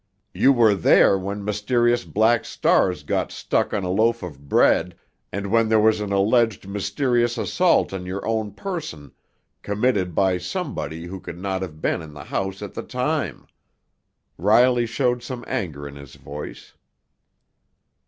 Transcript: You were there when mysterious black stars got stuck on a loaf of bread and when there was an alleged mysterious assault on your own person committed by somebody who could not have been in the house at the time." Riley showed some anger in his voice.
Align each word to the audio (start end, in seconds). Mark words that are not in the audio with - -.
You 0.33 0.51
were 0.51 0.73
there 0.73 1.15
when 1.15 1.45
mysterious 1.45 2.05
black 2.05 2.43
stars 2.43 3.03
got 3.03 3.31
stuck 3.31 3.71
on 3.71 3.83
a 3.83 3.91
loaf 3.91 4.23
of 4.23 4.49
bread 4.49 4.97
and 5.31 5.51
when 5.51 5.69
there 5.69 5.79
was 5.79 5.99
an 5.99 6.11
alleged 6.11 6.67
mysterious 6.67 7.37
assault 7.37 7.93
on 7.93 8.07
your 8.07 8.25
own 8.27 8.53
person 8.53 9.11
committed 9.61 10.15
by 10.15 10.39
somebody 10.39 11.05
who 11.05 11.19
could 11.19 11.37
not 11.37 11.61
have 11.61 11.81
been 11.83 12.01
in 12.01 12.15
the 12.15 12.23
house 12.23 12.63
at 12.63 12.73
the 12.73 12.81
time." 12.81 13.45
Riley 14.39 14.87
showed 14.87 15.21
some 15.21 15.45
anger 15.47 15.87
in 15.87 15.97
his 15.97 16.15
voice. 16.15 16.73